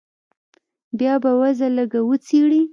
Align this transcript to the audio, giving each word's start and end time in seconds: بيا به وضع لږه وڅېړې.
بيا 0.99 1.13
به 1.23 1.31
وضع 1.41 1.67
لږه 1.77 2.01
وڅېړې. 2.09 2.61